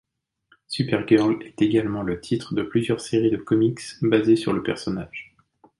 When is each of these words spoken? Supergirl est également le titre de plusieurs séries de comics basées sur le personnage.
Supergirl 0.67 1.43
est 1.45 1.61
également 1.61 2.01
le 2.01 2.19
titre 2.19 2.55
de 2.55 2.63
plusieurs 2.63 2.99
séries 3.01 3.29
de 3.29 3.37
comics 3.37 3.81
basées 4.01 4.35
sur 4.35 4.51
le 4.51 4.63
personnage. 4.63 5.35